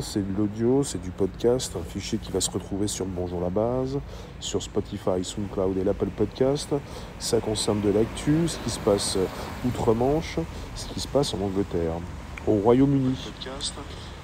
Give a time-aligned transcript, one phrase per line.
[0.00, 3.50] c'est de l'audio, c'est du podcast, un fichier qui va se retrouver sur Bonjour la
[3.50, 3.98] base,
[4.40, 6.74] sur Spotify, SoundCloud et l'Apple Podcast.
[7.18, 9.18] Ça concerne de l'actu, ce qui se passe
[9.66, 10.38] outre-Manche,
[10.74, 11.92] ce qui se passe en Angleterre,
[12.46, 13.14] au Royaume-Uni.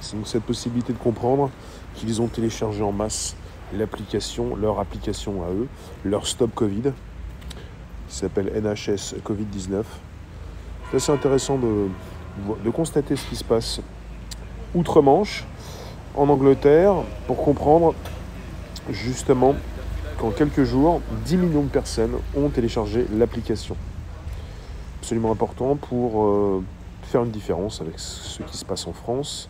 [0.00, 1.50] C'est donc cette possibilité de comprendre
[1.94, 3.36] qu'ils ont téléchargé en masse
[3.74, 5.68] l'application, leur application à eux,
[6.04, 6.92] leur Stop Covid,
[8.08, 9.82] qui s'appelle NHS Covid-19.
[10.90, 11.88] C'est assez intéressant de,
[12.64, 13.80] de constater ce qui se passe
[14.74, 15.44] outre-Manche,
[16.14, 16.94] en Angleterre,
[17.26, 17.94] pour comprendre
[18.90, 19.54] justement
[20.18, 23.76] qu'en quelques jours, 10 millions de personnes ont téléchargé l'application.
[25.00, 26.62] Absolument important pour euh,
[27.02, 29.48] faire une différence avec ce qui se passe en France.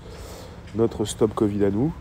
[0.75, 1.93] Notre Stop Covid à nous,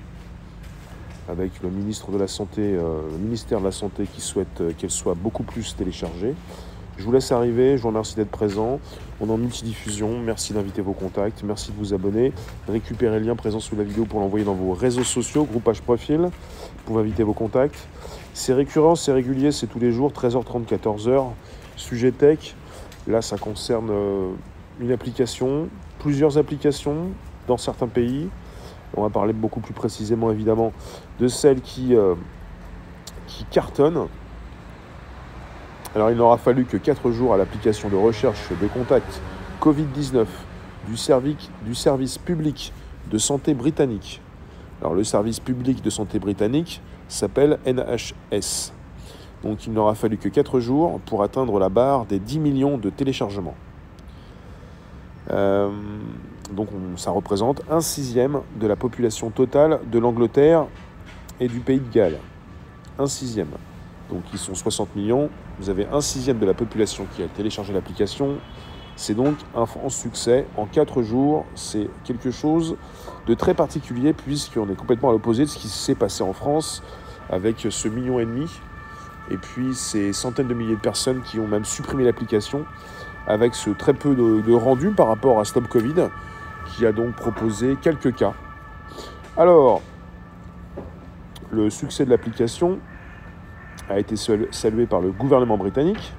[1.27, 4.71] avec le ministre de la Santé, euh, le ministère de la Santé qui souhaite euh,
[4.77, 6.35] qu'elle soit beaucoup plus téléchargée.
[6.97, 8.79] Je vous laisse arriver, je vous remercie d'être présent.
[9.21, 12.31] On est en multidiffusion, merci d'inviter vos contacts, merci de vous abonner.
[12.69, 16.29] Récupérez le lien présent sous la vidéo pour l'envoyer dans vos réseaux sociaux, groupage profil,
[16.85, 17.89] pour inviter vos contacts.
[18.33, 21.25] C'est récurrent, c'est régulier, c'est tous les jours, 13h30, 14h.
[21.75, 22.55] Sujet tech,
[23.07, 24.31] là ça concerne euh,
[24.79, 25.67] une application,
[25.99, 27.09] plusieurs applications
[27.45, 28.29] dans certains pays.
[28.95, 30.71] On va parler beaucoup plus précisément évidemment
[31.19, 32.15] de celles qui, euh,
[33.27, 34.07] qui cartonnent
[35.95, 39.21] alors il n'aura fallu que 4 jours à l'application de recherche de contact
[39.59, 40.25] Covid-19
[40.87, 40.95] du,
[41.75, 42.71] service public
[43.09, 44.21] de santé britannique.
[44.81, 48.71] Alors le service public de santé britannique s'appelle NHS.
[49.43, 52.89] Donc il n'aura fallu que 4 jours pour atteindre la barre des 10 millions de
[52.89, 53.55] téléchargements.
[55.31, 55.69] Euh,
[56.51, 60.65] donc ça représente un sixième de la population totale de l'Angleterre
[61.39, 62.19] et du pays de Galles.
[62.99, 63.49] Un sixième.
[64.09, 65.29] Donc ils sont 60 millions.
[65.59, 68.37] Vous avez un sixième de la population qui a téléchargé l'application.
[68.95, 70.47] C'est donc un franc succès.
[70.55, 72.77] En 4 jours, c'est quelque chose
[73.27, 76.81] de très particulier puisqu'on est complètement à l'opposé de ce qui s'est passé en France
[77.29, 78.49] avec ce million et demi
[79.29, 82.65] et puis ces centaines de milliers de personnes qui ont même supprimé l'application
[83.27, 86.07] avec ce très peu de, de rendu par rapport à Stop Covid
[86.73, 88.33] qui a donc proposé quelques cas.
[89.37, 89.81] Alors,
[91.51, 92.79] le succès de l'application,
[93.89, 96.13] a été salué par le gouvernement britannique,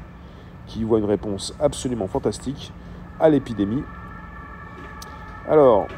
[0.66, 2.72] qui voit une réponse absolument fantastique
[3.18, 3.84] à l'épidémie.
[5.48, 5.88] Alors,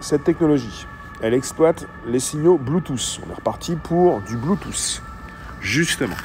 [0.00, 0.86] cette technologie,
[1.22, 3.20] elle exploite les signaux Bluetooth.
[3.26, 5.02] On est reparti pour du Bluetooth,
[5.60, 6.16] justement,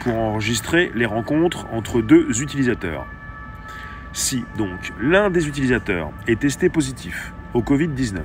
[0.00, 3.06] pour enregistrer les rencontres entre deux utilisateurs.
[4.12, 8.20] Si donc l'un des utilisateurs est testé positif au Covid-19,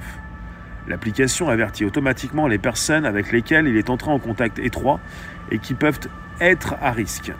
[0.90, 5.00] l'application avertit automatiquement les personnes avec lesquelles il est entré en contact étroit
[5.52, 6.00] et qui peuvent
[6.42, 7.32] être à risque.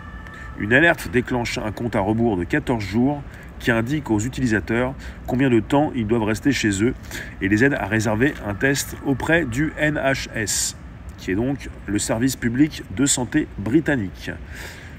[0.58, 3.22] Une alerte déclenche un compte à rebours de 14 jours
[3.58, 4.94] qui indique aux utilisateurs
[5.26, 6.94] combien de temps ils doivent rester chez eux
[7.42, 10.76] et les aide à réserver un test auprès du NHS,
[11.18, 14.30] qui est donc le service public de santé britannique.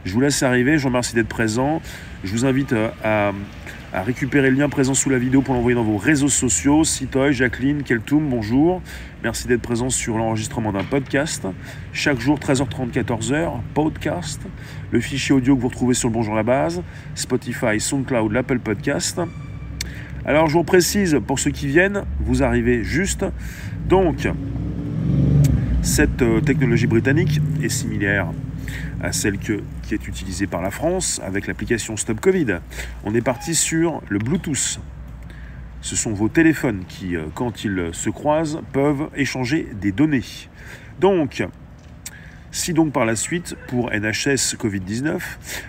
[0.06, 1.82] Je vous laisse arriver, je vous remercie d'être présent.
[2.24, 2.74] Je vous invite
[3.04, 3.32] à
[3.94, 6.86] à récupérer le lien présent sous la vidéo pour l'envoyer dans vos réseaux sociaux.
[6.86, 8.82] Citoy, Jacqueline, Keltoum, bonjour.
[9.22, 11.46] Merci d'être présent sur l'enregistrement d'un podcast.
[11.92, 14.42] Chaque jour, 13h30, 14h, podcast.
[14.92, 16.82] Le fichier audio que vous retrouvez sur le Bonjour la base,
[17.16, 19.20] Spotify, SoundCloud, l'Apple Podcast.
[20.24, 23.26] Alors, je vous précise, pour ceux qui viennent, vous arrivez juste.
[23.90, 24.28] Donc,
[25.82, 28.28] cette euh, technologie britannique est similaire
[29.02, 29.54] à celle qui
[29.92, 32.60] est utilisée par la France avec l'application Stop Covid.
[33.04, 34.80] On est parti sur le Bluetooth.
[35.82, 40.24] Ce sont vos téléphones qui, euh, quand ils se croisent, peuvent échanger des données.
[41.00, 41.44] Donc,
[42.54, 45.20] si donc par la suite, pour NHS Covid-19,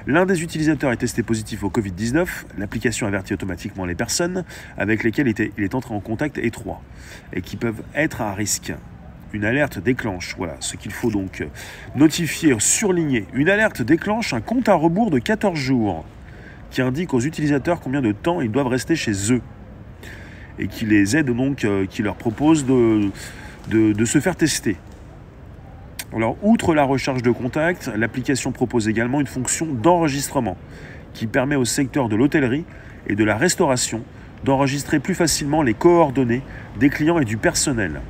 [0.09, 2.27] l'un des utilisateurs est testé positif au Covid-19,
[2.59, 4.45] l'application avertit automatiquement les personnes
[4.77, 6.83] avec lesquelles il est entré en contact étroit
[7.33, 8.73] et qui peuvent être à risque
[9.33, 10.35] une alerte déclenche.
[10.37, 11.45] Voilà ce qu'il faut donc
[11.95, 13.27] notifier, surligner.
[13.35, 16.05] Une alerte déclenche un compte à rebours de 14 jours
[16.71, 19.43] qui indique aux utilisateurs combien de temps ils doivent rester chez eux
[20.59, 23.11] et qui les aide donc, euh, qui leur propose de,
[24.05, 24.77] se faire tester.
[26.15, 30.59] Alors, outre la recherche de contact, l'application propose également une fonction d'enregistrement
[31.15, 32.65] qui permet au secteur de l'hôtellerie
[33.07, 34.03] et de la restauration
[34.45, 36.43] d'enregistrer plus facilement les coordonnées
[36.79, 38.01] des clients et du personnel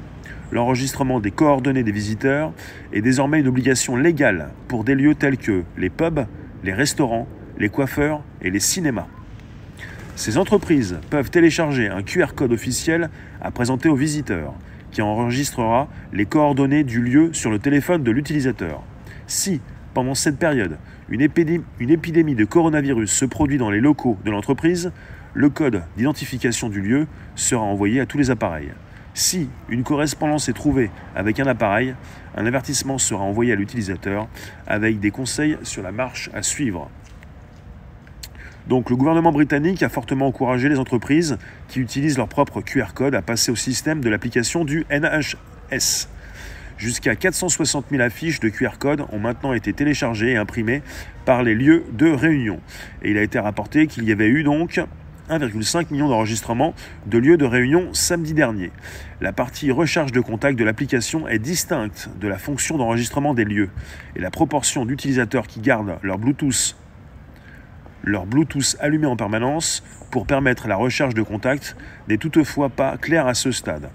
[0.52, 2.52] l'enregistrement des coordonnées des visiteurs
[2.92, 6.26] est désormais une obligation légale pour des lieux tels que les pubs,
[6.62, 7.26] les restaurants,
[7.58, 9.08] les coiffeurs et les cinémas.
[10.14, 13.08] Ces entreprises peuvent télécharger un QR code officiel
[13.40, 14.52] à présenter aux visiteurs,
[14.90, 18.82] qui enregistrera les coordonnées du lieu sur le téléphone de l'utilisateur.
[19.26, 19.62] Si,
[19.94, 20.76] pendant cette période,
[21.08, 24.92] une épidémie, de coronavirus se produit dans les locaux de l'entreprise,
[25.32, 27.06] le code d'identification du lieu
[27.36, 28.72] sera envoyé à tous les appareils.
[29.14, 31.94] Si une correspondance est trouvée avec un appareil,
[32.36, 34.26] un avertissement sera envoyé à l'utilisateur
[34.66, 36.90] avec des conseils sur la marche à suivre.
[38.68, 41.36] Donc le gouvernement britannique a fortement encouragé les entreprises
[41.68, 46.08] qui utilisent leur propre QR code à passer au système de l'application du NHS.
[46.78, 50.82] Jusqu'à 460 000 affiches de QR code ont maintenant été téléchargées et imprimées
[51.24, 52.60] par les lieux de réunion.
[53.02, 54.80] Et il a été rapporté qu'il y avait eu donc
[55.38, 56.74] 1,5 million d'enregistrements
[57.06, 58.70] de lieux de réunion samedi dernier.
[59.20, 63.70] La partie recharge de contact de l'application est distincte de la fonction d'enregistrement des lieux
[64.16, 66.76] et la proportion d'utilisateurs qui gardent leur Bluetooth
[68.04, 71.76] leur Bluetooth allumé en permanence pour permettre la recharge de contact
[72.08, 73.90] n'est toutefois pas claire à ce stade.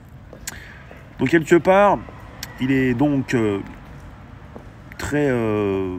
[1.19, 1.99] Donc quelque part,
[2.61, 3.59] il est donc euh,
[4.97, 5.27] très...
[5.29, 5.97] Euh,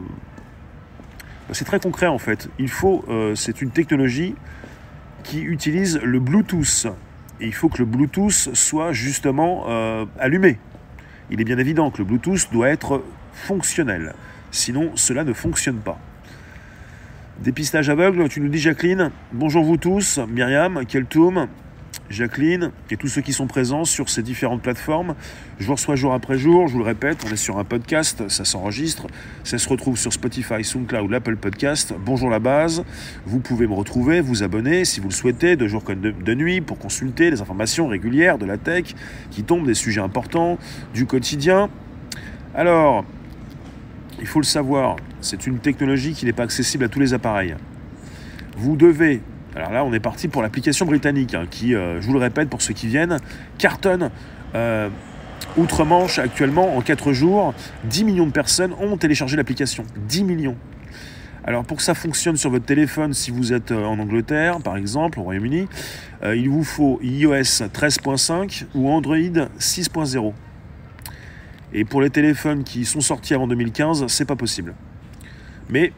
[1.51, 2.49] c'est très concret en fait.
[2.59, 4.35] Il faut, euh, c'est une technologie
[5.23, 6.87] qui utilise le Bluetooth.
[7.41, 9.65] Et il faut que le Bluetooth soit justement
[10.19, 10.59] allumé.
[11.31, 14.13] Il est bien évident que le Bluetooth doit être fonctionnel.
[14.51, 15.99] Sinon, cela ne fonctionne pas.
[17.39, 19.11] Dépistage aveugle, tu nous dis Jacqueline.
[19.31, 21.47] Bonjour vous tous, Myriam, Keltoum,
[22.09, 25.15] Jacqueline et tous ceux qui sont présents sur ces différentes plateformes.
[25.59, 28.27] Je vous reçois jour après jour, je vous le répète, on est sur un podcast,
[28.29, 29.07] ça s'enregistre,
[29.43, 31.93] ça se retrouve sur Spotify, SoundCloud, l'Apple Podcast.
[32.03, 32.83] Bonjour la base,
[33.25, 36.61] vous pouvez me retrouver, vous abonner si vous le souhaitez, de jour comme de, nuit,
[36.61, 38.95] pour consulter les informations régulières de la tech
[39.31, 40.57] qui tombent, des sujets importants,
[40.93, 41.69] du quotidien.
[42.55, 43.05] Alors,
[44.19, 47.55] il faut le savoir, c'est une technologie qui n'est pas accessible à tous les appareils.
[48.57, 49.21] Vous devez,
[49.55, 52.49] alors là on est parti pour l'application britannique, hein, qui, euh, je vous le répète
[52.49, 53.17] pour ceux qui viennent,
[53.57, 54.11] cartonne
[54.55, 54.89] euh,
[55.57, 57.53] outre-Manche actuellement en 4 jours.
[57.85, 59.83] 10 millions de personnes ont téléchargé l'application.
[60.07, 60.57] 10 millions.
[61.43, 64.77] Alors pour que ça fonctionne sur votre téléphone, si vous êtes euh, en Angleterre par
[64.77, 65.67] exemple, au Royaume-Uni,
[66.23, 70.33] il vous faut iOS 13.5 ou Android 6.0.
[71.73, 74.73] Et pour les téléphones qui sont sortis avant 2015, c'est pas possible.
[75.69, 75.93] Mais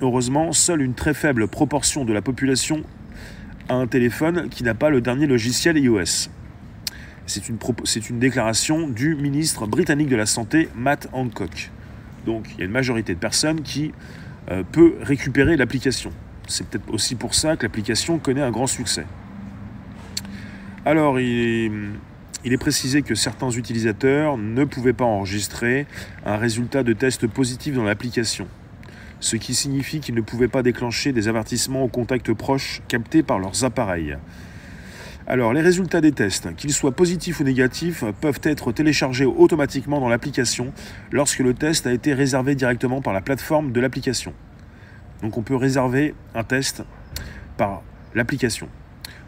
[0.00, 2.82] heureusement, seule une très faible proportion de la population
[3.68, 6.28] a un téléphone qui n'a pas le dernier logiciel iOS.
[7.26, 11.72] C'est une, déclaration du ministre britannique de la Santé, Matt Hancock.
[12.24, 13.92] Donc il y a une majorité de personnes qui
[14.50, 16.12] euh, peut récupérer l'application.
[16.46, 19.06] C'est peut-être aussi pour ça que l'application connaît un grand succès.
[20.84, 21.90] Alors, il
[22.44, 25.86] est précisé que certains utilisateurs ne pouvaient pas enregistrer
[26.24, 28.46] un résultat de test positif dans l'application,
[29.20, 33.38] ce qui signifie qu'ils ne pouvaient pas déclencher des avertissements aux contacts proches captés par
[33.38, 34.16] leurs appareils.
[35.28, 40.08] Alors, les résultats des tests, qu'ils soient positifs ou négatifs, peuvent être téléchargés automatiquement dans
[40.08, 40.72] l'application
[41.10, 44.32] lorsque le test a été réservé directement par la plateforme de l'application.
[45.22, 46.84] Donc on peut réserver un test
[47.56, 47.82] par
[48.14, 48.68] l'application.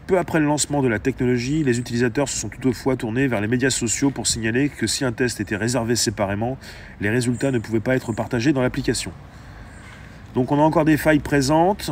[0.07, 3.47] Peu après le lancement de la technologie, les utilisateurs se sont toutefois tournés vers les
[3.47, 6.57] médias sociaux pour signaler que si un test était réservé séparément,
[7.01, 9.11] les résultats ne pouvaient pas être partagés dans l'application.
[10.35, 11.91] Donc on a encore des failles présentes.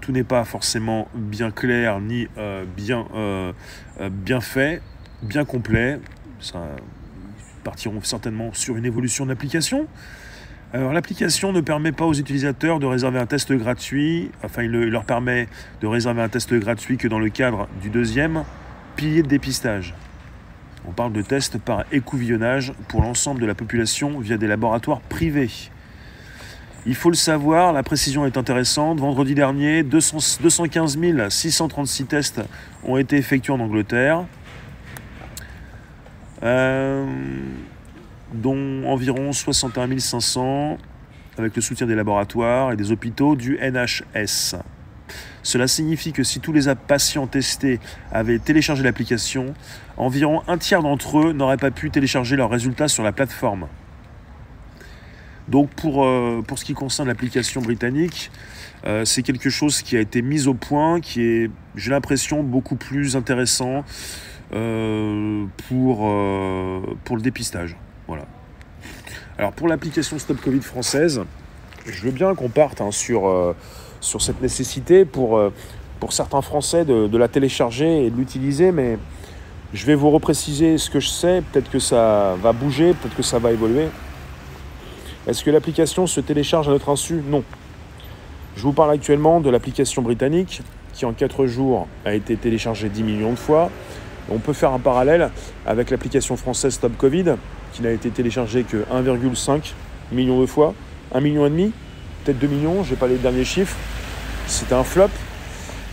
[0.00, 3.52] Tout n'est pas forcément bien clair ni euh, bien, euh,
[4.00, 4.82] euh, bien fait,
[5.22, 6.00] bien complet.
[6.40, 6.60] Ça,
[7.62, 9.86] partiront certainement sur une évolution d'application.
[10.72, 15.04] Alors l'application ne permet pas aux utilisateurs de réserver un test gratuit, enfin il, leur
[15.04, 15.46] permet
[15.82, 18.44] de réserver un test gratuit que dans le cadre du deuxième
[18.96, 19.94] pilier de dépistage.
[20.88, 25.50] On parle de tests par écouvillonnage pour l'ensemble de la population via des laboratoires privés.
[26.84, 28.98] Il faut le savoir, la précision est intéressante.
[28.98, 30.98] Vendredi dernier, 215
[31.28, 32.40] 636 tests
[32.84, 34.24] ont été effectués en Angleterre.
[36.42, 37.06] Euh,
[38.34, 40.76] dont environ 61 500
[41.38, 44.56] avec le soutien des laboratoires et des hôpitaux du NHS.
[45.44, 47.78] Cela signifie que si tous les patients testés
[48.10, 49.54] avaient téléchargé l'application,
[49.96, 53.68] environ un tiers d'entre eux n'auraient pas pu télécharger leurs résultats sur la plateforme.
[55.52, 58.30] Donc pour, euh, pour ce qui concerne l'application britannique,
[58.86, 62.74] euh, c'est quelque chose qui a été mis au point, qui est, j'ai l'impression, beaucoup
[62.74, 63.84] plus intéressant
[64.54, 66.10] euh, pour,
[67.04, 67.76] pour le dépistage.
[68.08, 68.24] Voilà.
[69.36, 71.20] Alors pour l'application Stop Covid française,
[71.84, 73.54] je veux bien qu'on parte hein, sur,
[74.00, 75.38] sur cette nécessité pour,
[76.00, 78.96] pour certains Français de, la télécharger et de l'utiliser, mais
[79.74, 81.42] je vais vous repréciser ce que je sais.
[81.52, 83.88] Peut-être que ça va bouger, peut-être que ça va évoluer.
[85.26, 87.22] Est-ce que l'application se télécharge à notre insu?
[87.24, 87.44] Non.
[88.56, 90.62] Je vous parle actuellement de l'application britannique
[90.92, 93.70] qui en 4 jours a été téléchargée 10 millions de fois.
[94.30, 95.30] On peut faire un parallèle
[95.64, 97.36] avec l'application française Stop Covid
[97.72, 99.72] qui n'a été téléchargée que 1,5
[100.10, 100.74] million de fois,
[101.14, 101.72] 1 million et demi,
[102.24, 103.76] peut-être 2 millions, j'ai pas les derniers chiffres.
[104.46, 105.08] C'était un flop.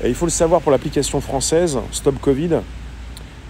[0.04, 2.62] Et il faut le savoir pour l'application française Stop Covid,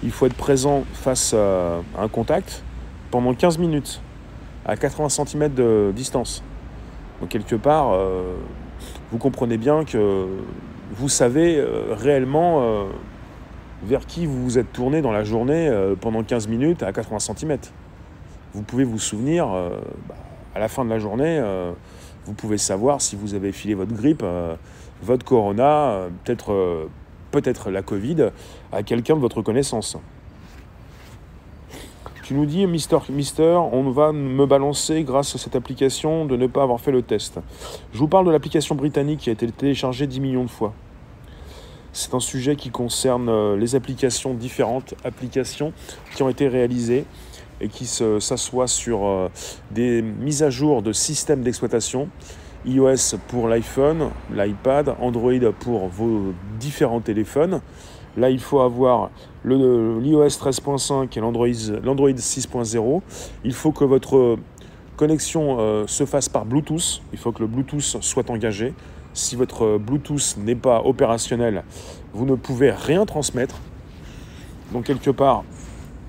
[0.03, 2.63] il faut être présent face à un contact
[3.11, 4.01] pendant 15 minutes,
[4.65, 6.43] à 80 cm de distance.
[7.19, 8.35] Donc quelque part, euh,
[9.11, 10.27] vous comprenez bien que
[10.91, 12.85] vous savez euh, réellement euh,
[13.83, 17.57] vers qui vous vous êtes tourné dans la journée pendant 15 minutes à 80 cm.
[18.53, 19.47] Vous pouvez vous souvenir,
[20.07, 20.15] bah,
[20.53, 21.41] à la fin de la journée,
[22.25, 24.25] vous pouvez savoir si vous avez filé votre grippe,
[25.01, 26.89] votre corona, peut-être
[27.31, 28.31] peut-être la Covid,
[28.73, 29.97] à quelqu'un de votre connaissance.
[32.31, 36.61] Nous dis, Mister, Mister, on va me balancer grâce à cette application de ne pas
[36.61, 37.39] avoir fait le test.
[37.91, 40.73] Je vous parle de l'application britannique qui a été téléchargée 10 millions de fois.
[41.91, 45.73] C'est un sujet qui concerne euh, les applications, différentes applications
[46.15, 47.05] qui ont été réalisées
[47.61, 49.29] et qui s'assoient sur euh,
[49.71, 52.09] des mises à jour de systèmes d'exploitation.
[52.63, 57.61] iOS pour l'iPhone, l'iPad, Android pour vos différents téléphones.
[58.17, 59.09] Là, il faut avoir
[59.45, 63.01] l'iOS 13.5 et l'Android 6.0.
[63.43, 64.37] Il faut que votre
[64.97, 67.01] connexion euh, se fasse par Bluetooth.
[67.13, 68.73] Il faut que le Bluetooth soit engagé.
[69.13, 71.63] Si votre Bluetooth n'est pas opérationnel,
[72.13, 73.55] vous ne pouvez rien transmettre.
[74.73, 75.43] Donc quelque part,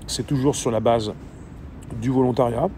[0.07, 1.13] c'est toujours sur la base
[2.01, 2.69] du volontariat.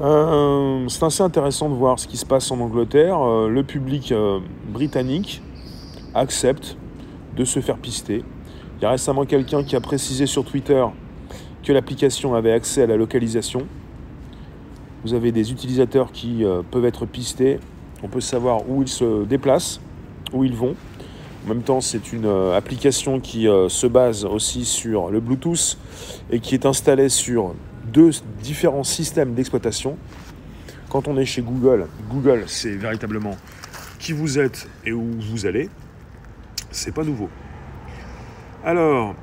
[0.00, 3.18] Euh, c'est assez intéressant de voir ce qui se passe en Angleterre.
[3.20, 4.12] Euh, le public
[4.68, 5.42] britannique
[6.14, 6.76] accepte
[7.36, 8.24] de se faire pister.
[8.82, 10.84] Il y a récemment quelqu'un qui a précisé sur Twitter
[11.62, 13.68] que l'application avait accès à la localisation.
[15.04, 17.60] Vous avez des utilisateurs qui euh, peuvent être pistés.
[18.02, 19.80] On peut savoir où ils se déplacent,
[20.32, 20.74] où ils vont.
[21.44, 25.78] En même temps, c'est une euh, application qui euh, se base aussi sur le Bluetooth
[26.32, 27.54] et qui est installée sur
[27.92, 28.10] deux
[28.42, 29.96] différents systèmes d'exploitation.
[30.88, 33.36] Quand on est chez Google, Google, c'est véritablement
[34.00, 35.70] qui vous êtes et où vous allez
[36.72, 37.28] c'est pas nouveau.
[38.64, 39.16] Alors,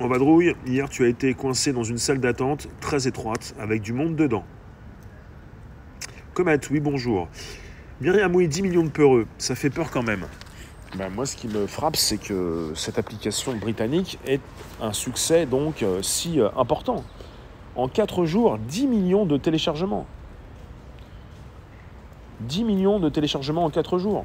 [0.00, 3.92] va vadrouille, hier tu as été coincé dans une salle d'attente très étroite avec du
[3.92, 4.42] monde dedans.
[6.32, 7.28] Comet, oui bonjour.
[8.00, 10.24] Myriam, oui, 10 millions de peureux, ça fait peur quand même.
[10.96, 14.40] Ben, moi, ce qui me frappe, c'est que cette application britannique est
[14.80, 17.04] un succès donc euh, si euh, important.
[17.76, 20.06] En 4 jours, 10 millions de téléchargements.
[22.40, 24.24] 10 millions de téléchargements en 4 jours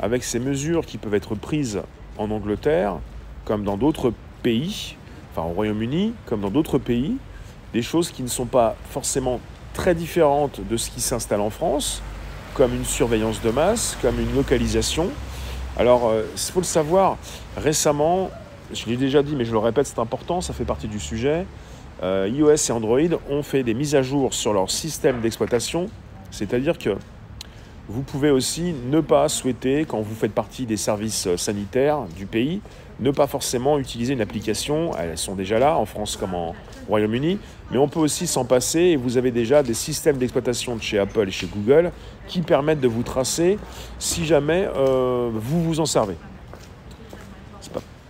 [0.00, 1.80] avec ces mesures qui peuvent être prises
[2.18, 2.98] en Angleterre,
[3.44, 4.96] comme dans d'autres pays,
[5.32, 7.16] enfin au Royaume-Uni, comme dans d'autres pays,
[7.72, 9.40] des choses qui ne sont pas forcément
[9.74, 12.02] très différentes de ce qui s'installe en France,
[12.54, 15.08] comme une surveillance de masse, comme une localisation.
[15.78, 17.16] Alors, il euh, faut le savoir,
[17.56, 18.30] récemment,
[18.72, 21.46] je l'ai déjà dit, mais je le répète, c'est important, ça fait partie du sujet,
[22.02, 22.98] euh, iOS et Android
[23.30, 25.88] ont fait des mises à jour sur leur système d'exploitation,
[26.30, 26.96] c'est-à-dire que
[27.88, 32.60] vous pouvez aussi ne pas souhaiter, quand vous faites partie des services sanitaires du pays,
[33.00, 34.92] ne pas forcément utiliser une application.
[34.96, 36.54] Elles sont déjà là, en France comme en
[36.88, 37.38] Royaume-Uni.
[37.70, 40.98] Mais on peut aussi s'en passer et vous avez déjà des systèmes d'exploitation de chez
[40.98, 41.92] Apple et chez Google
[42.28, 43.58] qui permettent de vous tracer
[43.98, 46.16] si jamais euh, vous vous en servez.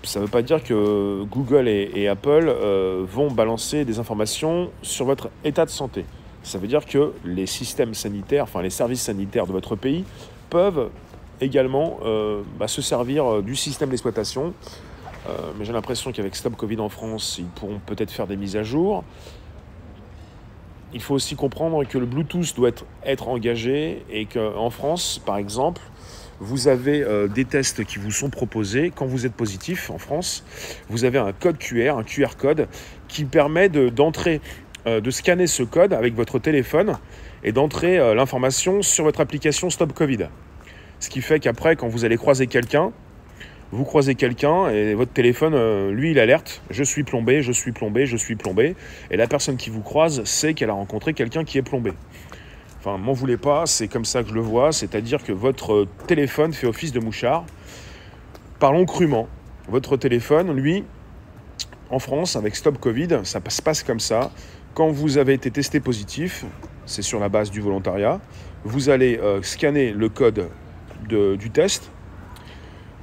[0.02, 5.06] ça ne veut pas dire que Google et, Apple euh, vont balancer des informations sur
[5.06, 6.04] votre état de santé.
[6.42, 10.04] Ça veut dire que les systèmes sanitaires, enfin les services sanitaires de votre pays
[10.50, 10.90] peuvent
[11.42, 14.54] également euh, bah, se servir euh, du système d'exploitation.
[15.28, 18.56] Euh, mais j'ai l'impression qu'avec Stop Covid en France, ils pourront peut-être faire des mises
[18.56, 19.04] à jour.
[20.94, 22.70] Il faut aussi comprendre que le Bluetooth doit
[23.04, 25.80] être, engagé et qu'en France, par exemple,
[26.38, 28.92] vous avez des tests qui vous sont proposés.
[28.94, 30.44] Quand vous êtes positif en France,
[30.90, 32.68] vous avez un code QR, un QR code,
[33.08, 34.42] qui permet d'entrer
[34.84, 36.98] de scanner ce code avec votre téléphone
[37.42, 40.26] et d'entrer l'information sur votre application Stop Covid.
[41.02, 42.92] Ce qui fait qu'après, quand vous allez croiser quelqu'un,
[43.72, 47.72] vous croisez quelqu'un et votre téléphone, euh, lui, il alerte je suis plombé, je suis
[47.72, 48.76] plombé, je suis plombé.
[49.10, 51.92] Et la personne qui vous croise sait qu'elle a rencontré quelqu'un qui est plombé.
[52.78, 56.52] Enfin, m'en voulez pas, c'est comme ça que je le vois, c'est-à-dire que votre téléphone
[56.52, 57.46] fait office de mouchard.
[58.60, 59.26] Parlons crûment.
[59.68, 60.84] Votre téléphone, lui,
[61.90, 64.30] en France, avec Stop Covid, ça se passe comme ça.
[64.74, 66.44] Quand vous avez été testé positif,
[66.86, 68.20] c'est sur la base du volontariat,
[68.62, 70.48] vous allez euh, scanner le code
[71.08, 71.90] du test.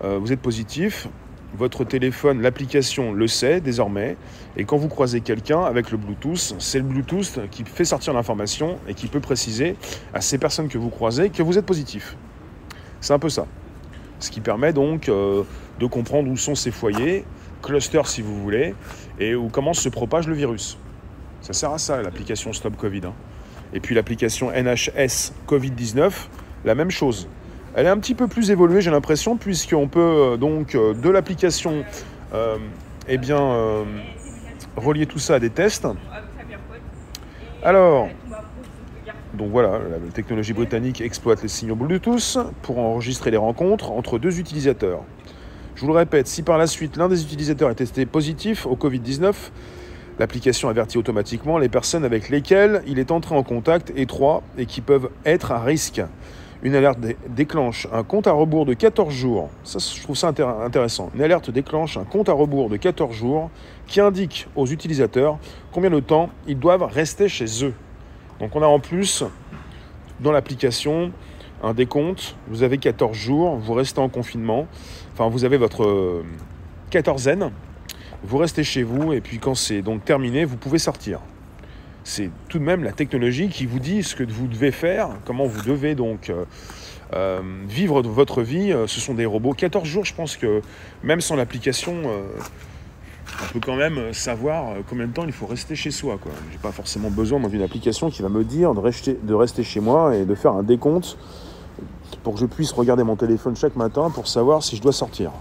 [0.03, 1.07] Euh, vous êtes positif,
[1.55, 4.15] votre téléphone, l'application le sait désormais,
[4.55, 8.77] et quand vous croisez quelqu'un avec le Bluetooth, c'est le Bluetooth qui fait sortir l'information
[8.87, 9.75] et qui peut préciser
[10.13, 12.15] à ces personnes que vous croisez que vous êtes positif.
[13.01, 13.45] C'est un peu ça.
[14.19, 15.43] Ce qui permet donc euh,
[15.79, 17.25] de comprendre où sont ces foyers,
[17.61, 18.75] clusters si vous voulez,
[19.19, 20.77] et où comment se propage le virus.
[21.41, 23.01] Ça sert à ça, l'application Stop Covid.
[23.05, 23.13] Hein.
[23.73, 26.11] Et puis l'application NHS Covid-19,
[26.65, 27.27] la même chose.
[27.75, 31.09] Elle est un petit peu plus évoluée, j'ai l'impression, puisqu'on peut euh, donc euh, de
[31.09, 31.83] l'application
[32.33, 32.57] euh,
[33.07, 33.85] eh bien,
[34.75, 35.87] relier tout ça à des tests.
[37.63, 38.07] Alors,
[39.33, 44.39] donc voilà, la technologie britannique exploite les signaux Bluetooth pour enregistrer les rencontres entre deux
[44.39, 45.01] utilisateurs.
[45.75, 48.75] Je vous le répète, si par la suite l'un des utilisateurs est testé positif au
[48.75, 49.33] Covid-19,
[50.19, 54.81] l'application avertit automatiquement les personnes avec lesquelles il est entré en contact étroit et qui
[54.81, 56.01] peuvent être à risque.
[56.61, 56.99] Une alerte
[57.29, 59.49] déclenche un compte à rebours de 14 jours.
[59.63, 61.09] Ça, je trouve ça intéressant.
[61.15, 63.49] Une alerte déclenche un compte à rebours de 14 jours
[63.87, 65.37] qui indique aux utilisateurs
[65.71, 67.73] combien de temps ils doivent rester chez eux.
[68.41, 69.23] Donc on a en plus
[70.19, 71.13] dans l'application
[71.63, 72.35] un décompte.
[72.49, 74.67] Vous avez 14 jours, vous restez en confinement.
[75.13, 76.25] Enfin, vous avez votre euh,
[76.89, 77.51] quatorzaine.
[78.23, 81.21] Vous restez chez vous et puis quand c'est donc terminé, vous pouvez sortir.
[82.03, 85.45] C'est tout de même la technologie qui vous dit ce que vous devez faire, comment
[85.45, 86.45] vous devez donc euh,
[87.13, 88.73] euh, vivre votre vie.
[88.87, 89.53] Ce sont des robots.
[89.53, 90.61] 14 jours, je pense que
[91.03, 95.91] même sans l'application, on peut quand même savoir combien de temps il faut rester chez
[95.91, 96.17] soi.
[96.23, 100.15] Je n'ai pas forcément besoin d'une application qui va me dire de rester chez moi
[100.15, 101.17] et de faire un décompte
[102.23, 105.31] pour que je puisse regarder mon téléphone chaque matin pour savoir si je dois sortir.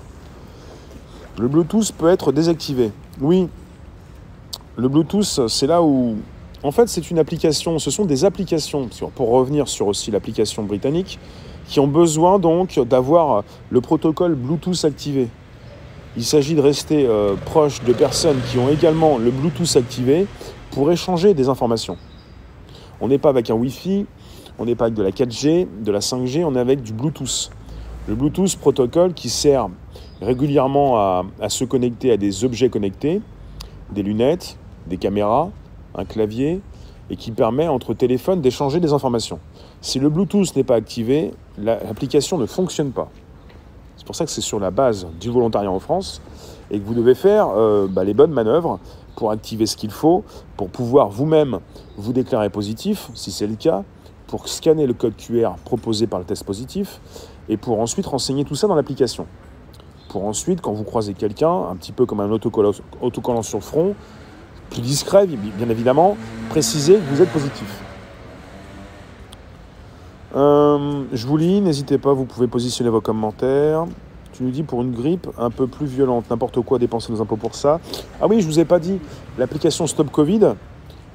[1.39, 2.91] Le Bluetooth peut être désactivé.
[3.21, 3.49] Oui,
[4.77, 6.17] le Bluetooth, c'est là où...
[6.65, 11.19] En fait, c'est une application, ce sont des applications, pour revenir sur aussi l'application britannique,
[11.69, 15.29] qui ont besoin donc d'avoir le protocole Bluetooth activé.
[16.17, 20.27] Il s'agit de rester euh, proche de personnes qui ont également le Bluetooth activé
[20.73, 21.97] pour échanger des informations.
[23.01, 24.07] On n'est pas avec un Wi-Fi,
[24.59, 27.51] on n'est pas avec de la 4G, de la 5G, on est avec du Bluetooth.
[28.09, 29.69] Le Bluetooth protocole qui sert
[30.21, 33.21] régulièrement à, se connecter à des objets connectés,
[33.93, 34.57] des lunettes,
[34.89, 35.51] des caméras,
[35.95, 36.61] un clavier,
[37.11, 39.39] et qui permet entre téléphones d'échanger des informations.
[39.81, 43.11] Si le Bluetooth n'est pas activé, l'application ne fonctionne pas.
[43.97, 46.21] C'est pour ça que c'est sur la base du volontariat en France
[46.71, 48.79] et que vous devez faire euh, bah, les bonnes manœuvres
[49.17, 50.23] pour activer ce qu'il faut,
[50.57, 51.61] pour pouvoir vous-même
[51.97, 53.85] vous déclarer positif, si c'est le cas,
[54.27, 57.01] pour scanner le code QR proposé par le test positif
[57.49, 59.27] et pour ensuite renseigner tout ça dans l'application.
[60.11, 63.65] Pour ensuite, quand vous croisez quelqu'un, un petit peu comme un autocollant, autocollant sur le
[63.65, 63.95] front,
[64.71, 66.17] plus discret, bien évidemment,
[66.51, 67.83] préciser que vous êtes positif.
[70.37, 73.87] Euh, je vous lis, n'hésitez pas, vous pouvez positionner vos commentaires.
[74.33, 77.37] Tu nous dis pour une grippe un peu plus violente, n'importe quoi, dépenser nos impôts
[77.37, 77.81] pour ça.
[78.21, 79.01] Ah oui, je vous ai pas dit,
[79.39, 80.55] l'application Stop Covid,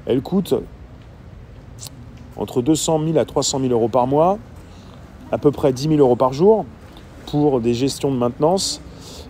[0.06, 0.54] elle coûte
[2.36, 4.38] entre 200 000 à 300 000 euros par mois,
[5.30, 6.66] à peu près 10 000 euros par jour
[7.26, 8.80] pour des gestions de maintenance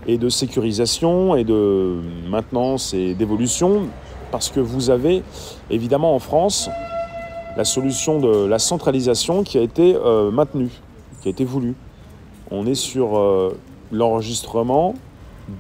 [0.06, 3.82] et de sécurisation et de maintenance et d'évolution,
[4.35, 5.23] parce que vous avez
[5.70, 6.68] évidemment en France
[7.57, 10.73] la solution de la centralisation qui a été euh, maintenue,
[11.23, 11.77] qui a été voulue.
[12.51, 13.57] On est sur euh,
[13.92, 14.97] l'enregistrement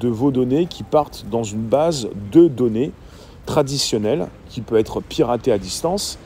[0.00, 2.90] de vos données qui partent dans une base de données
[3.46, 6.18] traditionnelle qui peut être piratée à distance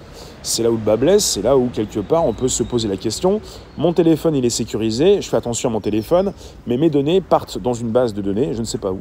[0.43, 2.89] c'est là où le bas blesse, c'est là où quelque part on peut se poser
[2.89, 3.43] la question,
[3.77, 6.33] mon téléphone il est sécurisé, je fais attention à mon téléphone,
[6.67, 9.01] mais mes données partent dans une base de données, je ne sais pas où.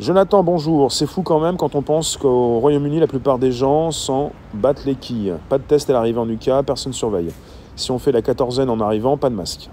[0.00, 0.90] Jonathan, bonjour.
[0.90, 4.86] C'est fou quand même quand on pense qu'au Royaume-Uni, la plupart des gens s'en battent
[4.86, 5.34] les quilles.
[5.50, 7.28] Pas de test à l'arrivée en UK, personne ne surveille.
[7.76, 9.68] Si on fait la quatorzaine en arrivant, pas de masque.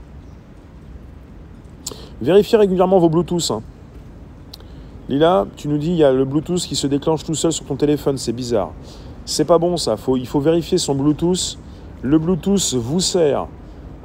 [2.22, 3.52] Vérifiez régulièrement vos Bluetooth.
[3.52, 3.62] Hein.
[5.08, 7.66] Lila, tu nous dis il y a le Bluetooth qui se déclenche tout seul sur
[7.66, 8.72] ton téléphone, c'est bizarre.
[9.24, 11.58] C'est pas bon ça, il faut vérifier son Bluetooth.
[12.02, 13.48] Le Bluetooth vous sert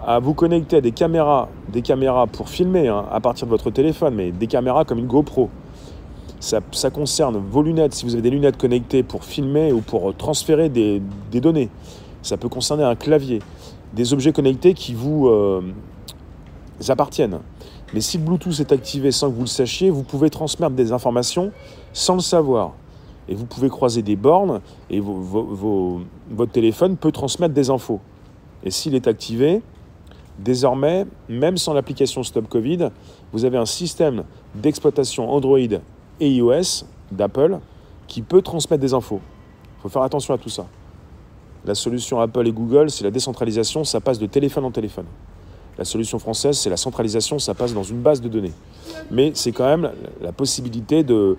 [0.06, 3.70] à vous connecter à des caméras, des caméras pour filmer hein, à partir de votre
[3.70, 5.50] téléphone, mais des caméras comme une GoPro.
[6.42, 10.68] Ça, concerne vos lunettes, si vous avez des lunettes connectées pour filmer ou pour transférer
[10.68, 11.00] des,
[11.30, 11.68] données.
[12.22, 13.38] Ça peut concerner un clavier,
[13.92, 15.62] des objets connectés qui vous euh,
[16.88, 17.38] appartiennent.
[17.94, 20.90] Mais si le Bluetooth est activé sans que vous le sachiez, vous pouvez transmettre des
[20.90, 21.52] informations
[21.92, 22.72] sans le savoir
[23.28, 28.00] et vous pouvez croiser des bornes et votre téléphone peut transmettre des infos.
[28.64, 29.62] Et s'il est activé,
[30.40, 32.88] désormais, même sans l'application Stop Covid,
[33.32, 34.24] vous avez un système
[34.56, 35.78] d'exploitation Android
[36.20, 37.58] et iOS d'Apple
[38.06, 39.20] qui peut transmettre des infos.
[39.78, 40.66] Il faut faire attention à tout ça.
[41.64, 45.06] La solution Apple et Google, c'est la décentralisation, ça passe de téléphone en téléphone.
[45.78, 48.52] La solution française, c'est la centralisation, ça passe dans une base de données.
[49.10, 51.36] Mais c'est quand même la possibilité de,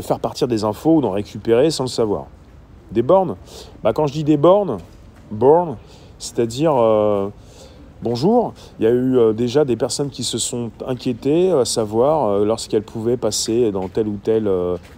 [0.00, 2.26] faire partir des infos ou d'en récupérer sans le savoir.
[2.92, 3.36] Des bornes?
[3.82, 4.78] Bah, Quand je dis des bornes,
[5.30, 5.76] born,
[6.18, 7.28] c'est-à-dire euh,
[8.02, 12.28] bonjour, il y a eu euh, déjà des personnes qui se sont inquiétées à savoir
[12.28, 14.50] euh, lorsqu'elles pouvaient passer dans tel ou tel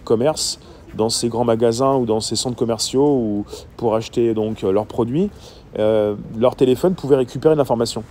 [0.03, 0.59] commerce,
[0.95, 3.45] dans ces grands magasins ou dans ces centres commerciaux ou
[3.77, 5.29] pour acheter donc leurs produits,
[5.77, 8.03] leur téléphone pouvait récupérer l'information.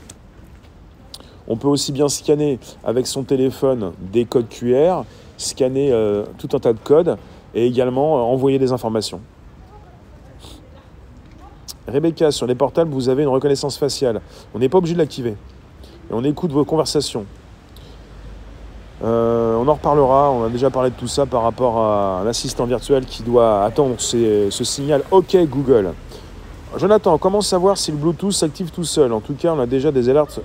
[1.49, 5.03] On peut aussi bien scanner avec son téléphone des codes QR
[5.37, 7.17] scanner euh, tout un tas de codes
[7.55, 9.21] et également euh, envoyer des informations.
[11.87, 14.21] Rebecca, sur les portables, vous avez une reconnaissance faciale.
[14.55, 15.37] On n'est pas obligé de l'activer.
[16.11, 17.27] Et on écoute vos conversations.
[19.03, 22.27] Euh, on en reparlera, on a déjà parlé de tout ça par rapport à un
[22.27, 25.93] assistant virtuel qui doit attendre ce signal OK Google.
[26.77, 29.13] Jonathan, comment savoir si le Bluetooth s'active tout seul?
[29.13, 30.41] En tout cas, on a déjà des alertes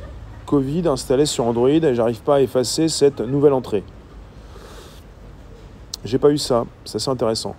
[0.46, 3.84] Covid installées sur Android et j'arrive pas à effacer cette nouvelle entrée.
[6.04, 7.56] J'ai pas eu ça, c'est assez intéressant.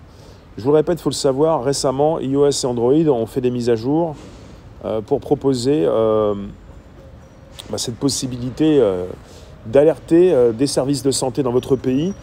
[0.58, 3.50] Je vous le répète, il faut le savoir, récemment, iOS et Android ont fait des
[3.50, 4.16] mises à jour
[4.84, 6.34] euh, pour proposer euh,
[7.70, 8.82] bah, cette possibilité
[9.66, 12.14] d'alerter euh, des services de santé dans votre pays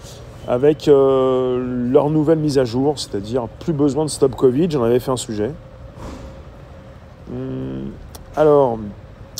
[0.48, 5.12] avec leur nouvelle mise à jour, c'est-à-dire plus besoin de Stop Covid, j'en avais fait
[5.12, 5.52] un sujet.
[7.30, 7.92] Hum,
[8.34, 8.80] alors,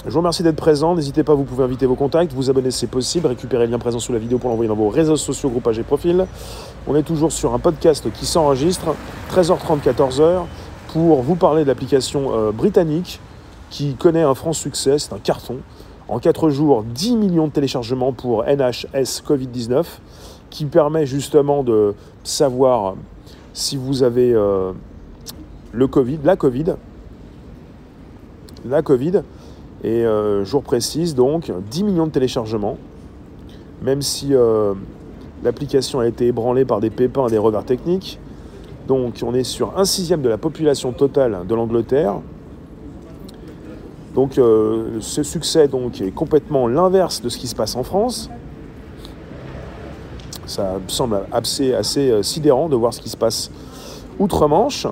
[0.08, 2.88] je vous remercie d'être présent, n'hésitez pas, vous pouvez inviter vos contacts, vous abonner c'est
[2.88, 5.80] possible, récupérer le lien présent sous la vidéo pour l'envoyer dans vos réseaux sociaux, groupages
[5.80, 6.26] et profils.
[6.88, 8.96] On est toujours sur un podcast qui s'enregistre,
[9.34, 10.44] 13h30, 14h,
[10.94, 13.20] pour vous parler de l'application euh, britannique
[13.70, 15.58] qui connaît un franc succès, c'est un carton.
[16.08, 19.84] En 4 jours, 10 millions de téléchargements pour NHS Covid-19,
[20.50, 22.96] qui permet justement de savoir
[23.52, 24.72] si vous avez euh,
[25.74, 26.76] le Covid, la Covid,
[28.66, 29.22] la Covid,
[29.84, 32.78] et euh, jour précise donc 10 millions de téléchargements,
[33.82, 34.74] même si euh,
[35.44, 38.20] l'application a été ébranlée par des pépins et des revers techniques.
[38.88, 42.22] Donc on est sur un sixième de la population totale de l'Angleterre,
[44.18, 48.32] donc euh, ce succès donc, est complètement l'inverse de ce qui se passe en France.
[50.48, 53.52] Ça me semble assez, assez euh, sidérant de voir ce qui se passe
[54.18, 54.88] outre-Manche.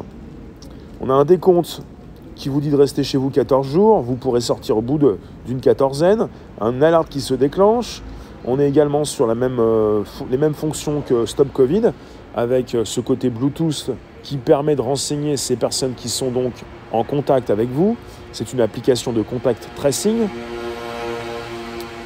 [1.02, 1.82] On a un décompte
[2.36, 4.02] qui vous dit de rester chez vous 14 jours.
[4.02, 5.00] Vous pourrez sortir au bout
[5.46, 6.28] d'une quatorzaine.
[6.60, 8.02] Un alerte qui se déclenche.
[8.46, 11.92] On est également sur euh, les mêmes fonctions que Stop Covid,
[12.36, 16.54] avec ce côté Bluetooth qui permet de renseigner ces personnes qui sont donc
[16.92, 17.96] en contact avec vous.
[18.32, 20.28] C'est une application de contact tracing.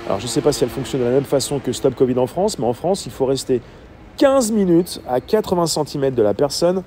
[0.06, 2.18] Alors je ne sais pas si elle fonctionne de la même façon que Stop Covid
[2.18, 3.62] en France, mais en France, il faut rester
[4.18, 6.84] 15 minutes à 80 cm de la personne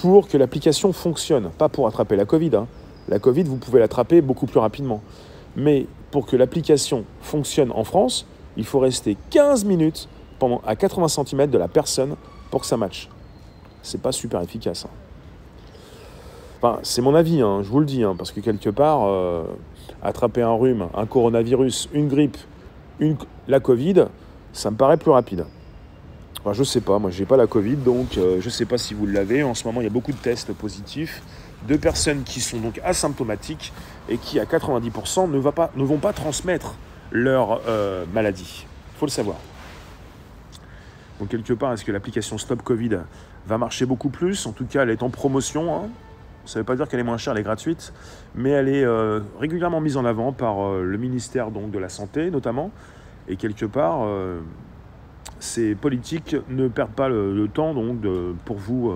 [0.00, 1.50] pour que l'application fonctionne.
[1.58, 2.56] Pas pour attraper la Covid.
[2.56, 2.66] Hein.
[3.08, 5.02] La Covid, vous pouvez l'attraper beaucoup plus rapidement.
[5.56, 8.24] Mais pour que l'application fonctionne en France,
[8.56, 10.08] il faut rester 15 minutes
[10.38, 12.16] pendant, à 80 cm de la personne
[12.50, 13.10] pour que ça matche.
[13.82, 14.86] C'est pas super efficace.
[16.62, 19.44] Hein c'est mon avis, hein, je vous le dis, parce que quelque part, euh,
[20.02, 22.38] attraper un rhume, un coronavirus, une grippe,
[23.48, 24.06] la Covid,
[24.54, 25.44] ça me paraît plus rapide.
[26.42, 28.94] Enfin, je sais pas, moi j'ai pas la Covid, donc euh, je sais pas si
[28.94, 29.42] vous l'avez.
[29.42, 31.22] En ce moment, il y a beaucoup de tests positifs
[31.68, 33.72] de personnes qui sont donc asymptomatiques
[34.08, 36.74] et qui, à 90%, ne, vont pas transmettre
[37.10, 38.66] leur euh, maladie.
[38.94, 39.36] Il faut le savoir.
[41.18, 43.00] Donc quelque part, est-ce que l'application Stop Covid
[43.46, 44.46] va marcher beaucoup plus?
[44.46, 45.74] En tout cas, elle est en promotion.
[45.74, 45.88] Hein.
[46.46, 47.92] Ça ne veut pas dire qu'elle est moins chère, elle est gratuite,
[48.34, 51.90] mais elle est euh, régulièrement mise en avant par euh, le ministère donc, de la
[51.90, 52.70] Santé notamment.
[53.28, 54.08] Et quelque part,
[55.38, 58.92] ces politiques ne perdent pas le, temps donc, de, pour vous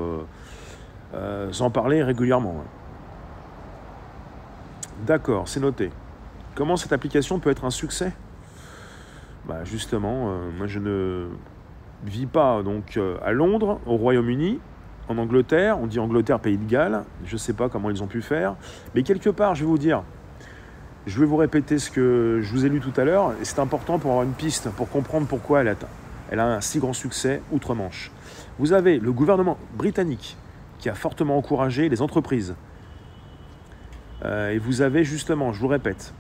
[1.13, 2.65] en parler régulièrement.
[5.07, 5.91] D'accord, c'est noté.
[6.55, 8.13] Comment cette application peut être un succès?
[9.47, 11.29] Bah Justement, moi je ne
[12.05, 14.61] vis pas donc à Londres, au Royaume-Uni,
[15.09, 18.07] en Angleterre, on dit Angleterre, Pays de Galles, je ne sais pas comment ils ont
[18.07, 18.55] pu faire,
[18.95, 20.03] mais quelque part, je vais vous dire,
[21.07, 23.99] je vais vous répéter ce que je vous ai lu tout à l'heure, c'est important
[23.99, 25.75] pour avoir une piste, pour comprendre pourquoi elle a,
[26.35, 28.11] elle a un si grand succès outre-Manche.
[28.59, 30.37] Vous avez le gouvernement britannique
[30.81, 32.57] qui a fortement encouragé les entreprises.
[34.25, 36.13] Euh, et vous avez justement, je vous répète,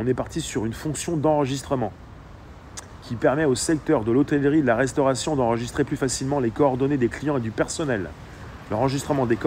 [0.00, 1.92] on est parti sur une fonction d'enregistrement
[3.02, 7.08] qui permet au secteur de l'hôtellerie de la restauration d'enregistrer plus facilement les coordonnées des
[7.08, 8.10] clients et du personnel.
[8.72, 9.38] L'enregistrement des,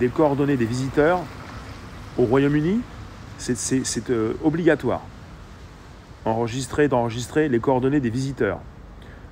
[0.00, 1.20] des, coordonnées des visiteurs
[2.18, 2.80] au Royaume-Uni,
[3.38, 5.02] c'est euh, obligatoire.
[6.28, 8.60] Enregistrer, d'enregistrer les coordonnées des visiteurs.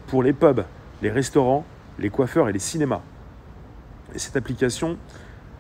[0.06, 0.64] Pour les pubs,
[1.02, 1.64] les restaurants,
[1.98, 3.02] les coiffeurs et les cinémas.
[4.14, 4.96] Et cette application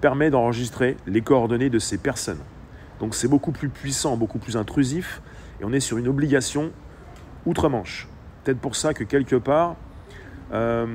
[0.00, 2.40] permet d'enregistrer les coordonnées de ces personnes.
[3.00, 5.20] Donc c'est beaucoup plus puissant, beaucoup plus intrusif,
[5.60, 6.70] et on est sur une obligation
[7.44, 8.08] outre-Manche
[8.46, 9.74] peut-être pour ça que quelque part,
[10.52, 10.86] euh,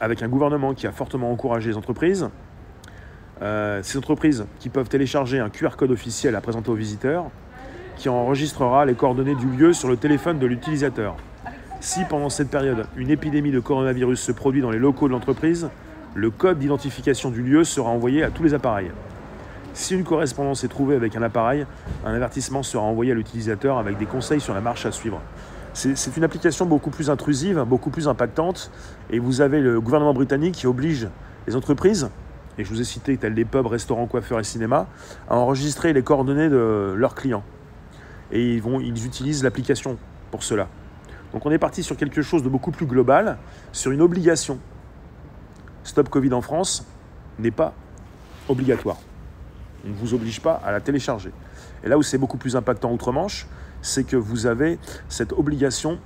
[0.00, 2.28] avec un gouvernement qui a fortement encouragé les entreprises,
[3.42, 7.30] euh, ces entreprises qui peuvent télécharger un QR code officiel à présenter aux visiteurs,
[8.00, 11.16] qui enregistrera les coordonnées du lieu sur le téléphone de l'utilisateur.
[11.80, 15.68] Si pendant cette période, une épidémie de coronavirus se produit dans les locaux de l'entreprise,
[16.14, 18.90] le code d'identification du lieu sera envoyé à tous les appareils.
[19.74, 21.66] Si une correspondance est trouvée avec un appareil,
[22.06, 25.20] un avertissement sera envoyé à l'utilisateur avec des conseils sur la marche à suivre.
[25.74, 28.70] C'est une application beaucoup plus intrusive, beaucoup plus impactante.
[29.10, 31.08] Et vous avez le gouvernement britannique qui oblige
[31.46, 32.08] les entreprises,
[32.56, 34.86] et je vous ai cité tels des pubs, restaurants, coiffeurs et cinémas,
[35.28, 37.44] à enregistrer les coordonnées de leurs clients.
[38.32, 39.98] Et ils, vont, ils utilisent l'application
[40.30, 40.68] pour cela.
[41.32, 43.38] Donc on est parti sur quelque chose de beaucoup plus global,
[43.72, 44.58] sur une obligation.
[45.84, 46.86] Stop Covid en France
[47.38, 47.74] n'est pas
[48.48, 48.98] obligatoire.
[49.84, 51.30] On ne vous oblige pas à la télécharger.
[51.84, 53.46] Et là où c'est beaucoup plus impactant outre-Manche,
[53.80, 55.98] c'est que vous avez cette obligation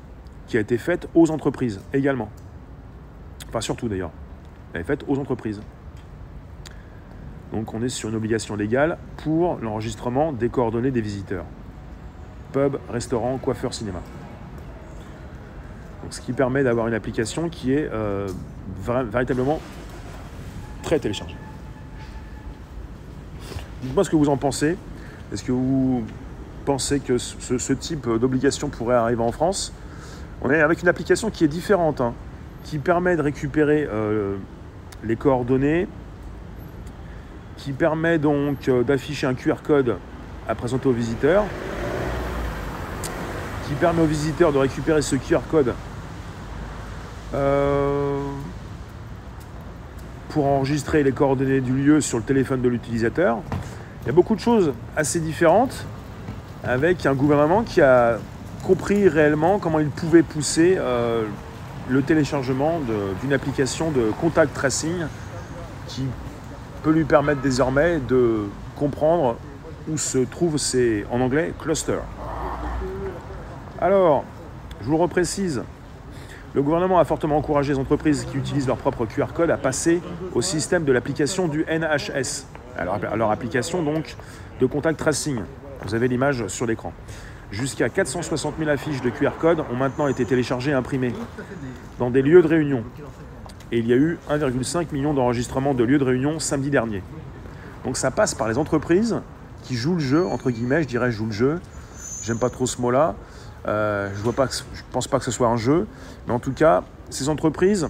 [0.47, 2.31] qui a été faite aux entreprises également.
[3.49, 4.13] Enfin surtout d'ailleurs.
[4.73, 5.61] Elle est faite aux entreprises.
[7.53, 11.45] Donc on est sur une obligation légale pour l'enregistrement des coordonnées des visiteurs.
[12.55, 13.99] Pub, restaurant, coiffeur, cinéma.
[16.09, 18.29] ce qui permet d'avoir une application qui est euh,
[18.87, 19.61] véritablement
[20.85, 21.35] très téléchargée.
[23.83, 24.77] Dites-moi ce que vous en pensez.
[25.33, 26.05] Est-ce que vous
[26.65, 29.73] pensez que ce, type d'obligation pourrait arriver en France?
[30.41, 32.15] On est avec une application qui est différente, hein,
[32.63, 34.37] qui permet de récupérer euh,
[35.03, 35.89] les coordonnées,
[37.57, 39.97] qui permet donc euh, d'afficher un QR code
[40.47, 41.47] à présenter aux visiteurs,
[43.67, 45.75] qui permet aux visiteurs de récupérer ce QR code
[47.35, 48.19] euh,
[50.29, 53.39] pour enregistrer les coordonnées du lieu sur le téléphone de l'utilisateur.
[54.03, 55.87] Il y a beaucoup de choses assez différentes
[56.63, 58.19] avec un gouvernement qui a
[58.65, 61.25] compris réellement comment il pouvait pousser euh,
[61.89, 62.81] le téléchargement
[63.21, 65.07] d'une application de contact tracing
[65.89, 66.05] qui
[66.83, 68.45] peut lui permettre désormais de
[68.77, 69.37] comprendre
[69.89, 72.03] où se trouvent ces, en anglais, clusters.
[73.81, 74.25] Alors,
[74.81, 75.63] je vous le reprécise,
[76.55, 80.01] le gouvernement a fortement encouragé les entreprises qui utilisent leur propre QR code à passer
[80.35, 82.47] au système de l'application du NHS,
[82.79, 84.17] alors, leur application donc
[84.61, 85.41] de contact tracing.
[85.85, 86.93] Vous avez l'image sur l'écran.
[87.51, 91.13] Jusqu'à 460 000 affiches de QR code ont maintenant été téléchargées et imprimées
[91.99, 92.85] dans des lieux de réunion.
[93.73, 97.03] Et il y a eu 1,5 million d'enregistrements de lieux de réunion samedi dernier.
[97.85, 99.21] Donc ça passe par les entreprises
[99.63, 101.61] qui jouent le jeu, entre guillemets, je dirais jouent le jeu.
[102.23, 103.15] J'aime pas trop ce mot-là.
[103.67, 104.33] Euh, je ne
[104.93, 105.87] pense pas que ce soit un jeu.
[106.27, 107.89] Mais en tout cas, ces entreprises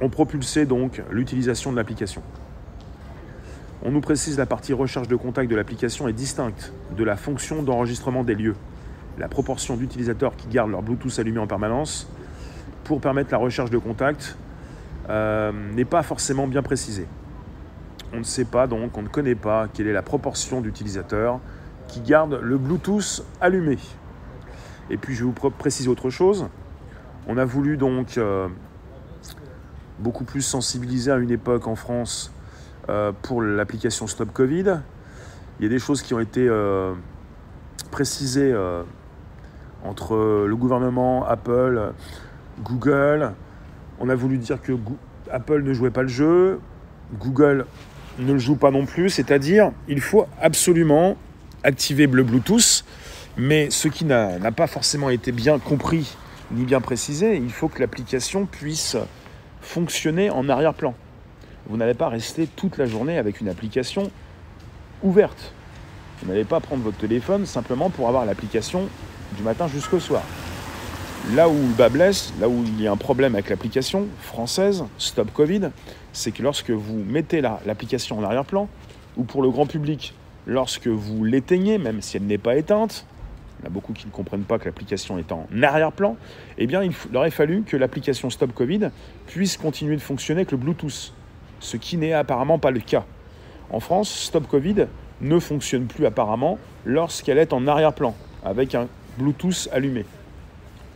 [0.00, 2.22] ont propulsé donc l'utilisation de l'application.
[3.82, 7.62] On nous précise la partie recherche de contact de l'application est distincte de la fonction
[7.62, 8.56] d'enregistrement des lieux.
[9.18, 12.08] La proportion d'utilisateurs qui gardent leur Bluetooth allumé en permanence
[12.84, 14.36] pour permettre la recherche de contact
[15.08, 17.06] euh, n'est pas forcément bien précisée.
[18.12, 21.40] On ne sait pas donc, on ne connaît pas quelle est la proportion d'utilisateurs
[21.88, 23.78] qui gardent le Bluetooth allumé.
[24.90, 26.48] Et puis je vais vous préciser autre chose.
[27.26, 28.48] On a voulu donc euh,
[29.98, 32.32] beaucoup plus sensibiliser à une époque en France
[32.88, 34.80] euh, pour l'application Stop Covid.
[35.58, 36.94] Il y a des choses qui ont été euh,
[37.90, 38.54] précisées
[39.84, 41.92] entre le gouvernement, Apple,
[42.62, 43.32] Google.
[44.00, 44.72] On a voulu dire que
[45.30, 46.60] Apple ne jouait pas le jeu,
[47.18, 47.66] Google
[48.18, 51.16] ne le joue pas non plus, c'est-à-dire il faut absolument
[51.62, 52.84] activer le Bluetooth,
[53.40, 56.14] mais ce qui n'a pas forcément été bien compris
[56.50, 58.96] ni bien précisé, il faut que l'application puisse
[59.62, 60.94] fonctionner en arrière-plan.
[61.66, 64.10] Vous n'allez pas rester toute la journée avec une application
[65.02, 65.54] ouverte.
[66.20, 68.88] Vous n'allez pas prendre votre téléphone simplement pour avoir l'application
[69.36, 70.22] du matin jusqu'au soir.
[71.34, 74.84] Là où le bas blesse, là où il y a un problème avec l'application française,
[74.98, 75.70] Stop Covid,
[76.12, 78.68] c'est que lorsque vous mettez l'application en arrière-plan,
[79.16, 80.14] ou pour le grand public,
[80.46, 83.06] lorsque vous l'éteignez, même si elle n'est pas éteinte,
[83.60, 86.16] il y en a beaucoup qui ne comprennent pas que l'application est en arrière-plan,
[86.56, 88.90] eh bien il aurait fallu que l'application Stop Covid
[89.26, 91.12] puisse continuer de fonctionner avec le Bluetooth
[91.60, 93.04] ce qui n'est apparemment pas le cas.
[93.70, 94.86] En France, Stop Covid
[95.20, 100.06] ne fonctionne plus apparemment lorsqu'elle est en arrière-plan, avec un Bluetooth allumé.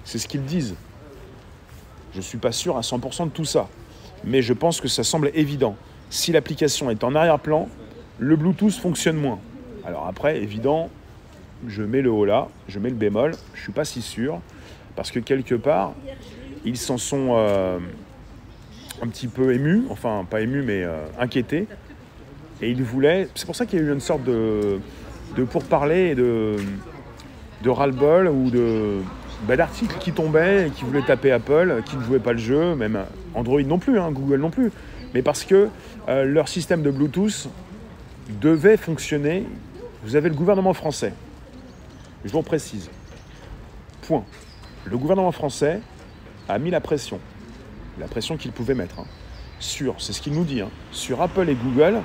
[0.05, 0.75] C'est ce qu'ils disent.
[2.13, 3.69] Je ne suis pas sûr à 100% de tout ça,
[4.25, 5.77] mais je pense que ça semble évident.
[6.09, 7.69] Si l'application est en arrière-plan,
[8.19, 9.39] le Bluetooth fonctionne moins.
[9.85, 10.89] Alors après, évident,
[11.69, 14.41] je mets le haut là, je mets le bémol, je ne suis pas si sûr,
[14.97, 15.93] parce que quelque part,
[16.65, 17.31] ils s'en sont...
[17.33, 17.79] Euh,
[19.03, 21.67] un petit peu ému, enfin pas ému mais euh, inquiété.
[22.63, 24.79] Et il voulait, c'est pour ça qu'il y a eu une sorte de,
[25.37, 26.57] de pourparler et de,
[27.63, 29.01] de ras-le-bol ou de
[29.47, 32.75] bah, d'articles qui tombaient et qui voulaient taper Apple, qui ne jouaient pas le jeu,
[32.77, 32.99] même
[33.35, 34.71] Android non plus, hein, Google non plus,
[35.13, 35.69] mais parce que
[36.09, 37.49] euh, leur système de Bluetooth
[38.41, 39.45] devait fonctionner.
[40.05, 41.13] Vous avez le gouvernement français.
[42.25, 42.91] Je vous précise.
[44.03, 44.25] Point.
[44.85, 45.81] Le gouvernement français
[46.49, 47.21] a mis la pression
[47.99, 49.07] la pression qu'il pouvait mettre hein,
[49.61, 52.01] sur, c'est ce qu'il nous dit, hein, sur Apple et Google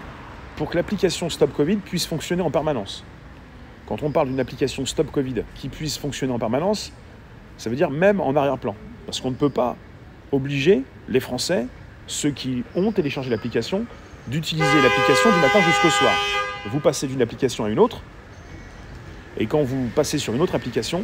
[0.55, 3.03] pour que l'application Stop Covid puisse fonctionner en permanence.
[3.87, 6.91] Quand on parle d'une application Stop Covid qui puisse fonctionner en permanence,
[7.57, 8.73] Ça veut dire même en arrière-plan.
[9.05, 9.75] Parce qu'on ne peut pas
[10.31, 11.65] obliger les Français,
[12.07, 13.85] ceux qui ont téléchargé l'application,
[14.27, 16.13] d'utiliser l'application du matin jusqu'au soir.
[16.71, 18.01] Vous passez d'une application à une autre,
[19.37, 21.03] et quand vous passez sur une autre application,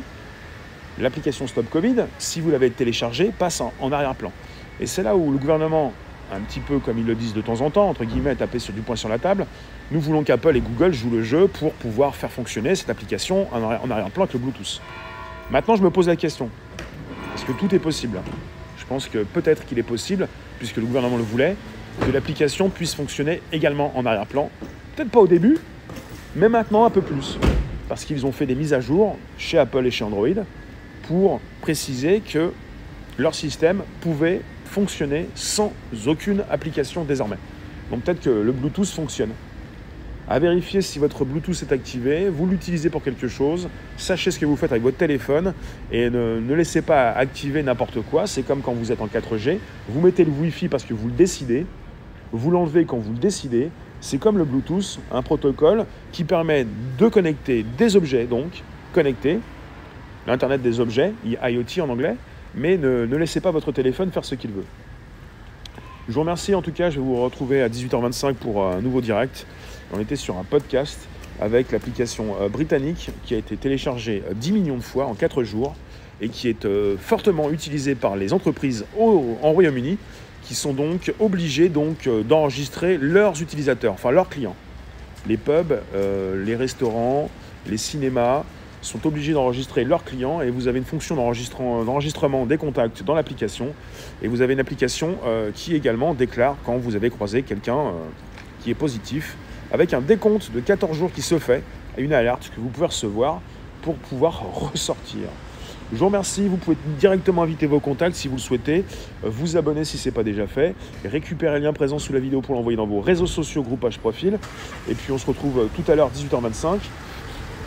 [1.00, 4.32] l'application Stop Covid, si vous l'avez téléchargée, passe en, arrière-plan.
[4.80, 5.94] Et c'est là où le gouvernement,
[6.34, 8.74] un petit peu comme ils le disent de temps en temps, entre guillemets, taper sur
[8.74, 9.46] du poing sur la table,
[9.92, 13.92] nous voulons qu'Apple et Google jouent le jeu pour pouvoir faire fonctionner cette application en
[13.92, 14.82] arrière-plan avec le Bluetooth.
[15.52, 16.50] Maintenant, je me pose la question,
[17.36, 18.20] est-ce que tout est possible?
[18.78, 21.56] Je pense que peut-être qu'il est possible, puisque le gouvernement le voulait,
[22.02, 24.50] que l'application puisse fonctionner également en arrière-plan.
[24.96, 25.58] Peut-être pas au début,
[26.36, 27.38] mais maintenant un peu plus.
[27.88, 30.28] Parce qu'ils ont fait des mises à jour chez Apple et chez Android
[31.08, 32.52] pour préciser que
[33.18, 35.72] leur système pouvait fonctionner sans
[36.08, 37.38] aucune application désormais.
[37.92, 39.32] Donc peut-être que le Bluetooth fonctionne.
[40.28, 44.46] À vérifier si votre Bluetooth est activé, vous l'utilisez pour quelque chose, sachez ce que
[44.48, 45.54] vous faites avec votre téléphone
[45.92, 48.26] et ne, ne laissez pas activer n'importe quoi.
[48.26, 51.14] C'est comme quand vous êtes en 4G, vous mettez le Wi-Fi parce que vous le
[51.14, 51.68] décidez,
[52.32, 53.70] vous l'enlevez quand vous le décidez.
[54.06, 56.68] C'est comme le Bluetooth, un protocole qui permet
[57.00, 58.62] de connecter des objets, donc
[58.94, 59.40] connectés,
[60.28, 62.16] l'Internet des objets, IoT en anglais,
[62.54, 64.66] mais ne, laissez pas votre téléphone faire ce qu'il veut.
[66.08, 69.02] Je vous remercie en tout cas, je vais vous retrouver à 18h25 pour un nouveau
[69.02, 69.48] direct.
[69.92, 71.00] On était sur un podcast
[71.42, 75.76] avec l'application euh, britannique qui a été téléchargée 10 millions de fois en 4 jours
[76.22, 79.98] et qui est euh, fortement utilisée par les entreprises en Royaume-Uni
[80.46, 84.56] qui sont donc obligés donc euh, d'enregistrer leurs utilisateurs, enfin leurs clients.
[85.28, 87.30] Les pubs, euh, les restaurants,
[87.68, 88.44] les cinémas
[88.82, 93.74] sont obligés d'enregistrer leurs clients et vous avez une fonction d'enregistrement des contacts dans l'application
[94.22, 97.94] et vous avez une application euh, qui également déclare quand vous avez croisé quelqu'un
[98.62, 99.36] qui est positif
[99.72, 101.64] avec un décompte de 14 jours qui se fait
[101.98, 103.42] et une alerte que vous pouvez recevoir
[103.82, 105.30] pour pouvoir ressortir.
[105.94, 106.48] Je vous remercie.
[106.48, 108.84] Vous pouvez directement inviter vos contacts si vous le souhaitez,
[109.24, 112.20] euh, vous abonner si ce n'est pas déjà fait, récupérer le lien présent sous la
[112.20, 114.40] vidéo pour l'envoyer dans vos réseaux sociaux, groupage profil.
[114.90, 116.80] Et puis on se retrouve euh, tout à l'heure, 18h25.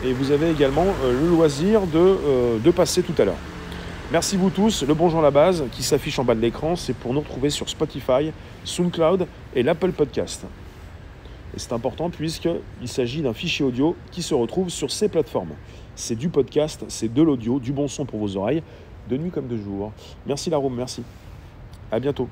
[0.03, 2.17] Et vous avez également euh, le loisir de,
[2.63, 3.37] de passer tout à l'heure.
[4.11, 4.83] Merci vous tous.
[4.83, 7.49] Le bonjour à la base qui s'affiche en bas de l'écran, c'est pour nous retrouver
[7.49, 8.31] sur Spotify,
[8.63, 10.45] SoundCloud et l'Apple Podcast.
[11.55, 15.53] Et c'est important puisqu'il s'agit d'un fichier audio qui se retrouve sur ces plateformes.
[15.99, 18.63] C'est du podcast, c'est de l'audio, du bon son pour vos oreilles,
[19.09, 19.91] de nuit comme de jour.
[20.25, 21.03] Merci Larome, merci.
[21.91, 22.29] À bientôt.